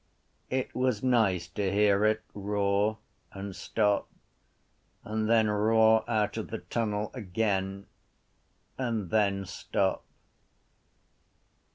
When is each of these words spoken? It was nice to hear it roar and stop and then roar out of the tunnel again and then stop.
It 0.49 0.73
was 0.73 1.03
nice 1.03 1.47
to 1.49 1.71
hear 1.71 2.03
it 2.05 2.23
roar 2.33 2.97
and 3.33 3.55
stop 3.55 4.09
and 5.03 5.29
then 5.29 5.47
roar 5.47 6.03
out 6.09 6.37
of 6.37 6.47
the 6.49 6.57
tunnel 6.57 7.11
again 7.13 7.85
and 8.79 9.11
then 9.11 9.45
stop. 9.45 10.03